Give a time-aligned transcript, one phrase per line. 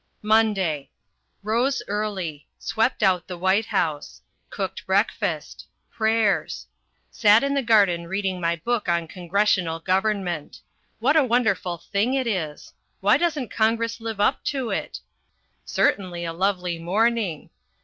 [0.23, 0.89] MONDAY.
[1.43, 2.47] Rose early.
[2.57, 4.19] Swept out the White House.
[4.49, 5.67] Cooked breakfast.
[5.91, 6.65] Prayers.
[7.11, 10.59] Sat in the garden reading my book on Congressional Government.
[10.97, 12.73] What a wonderful thing it is!
[12.99, 15.01] Why doesn't Congress live up to it?
[15.65, 17.51] Certainly a lovely morning.